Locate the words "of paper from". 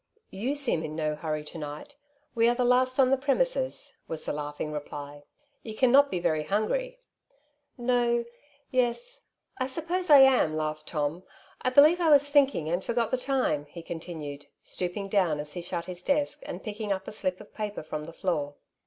17.39-18.05